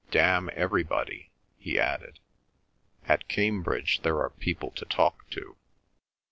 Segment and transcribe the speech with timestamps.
[0.09, 1.29] Damn everybody!"
[1.59, 2.19] he added.
[3.07, 5.57] "At Cambridge there are people to talk to."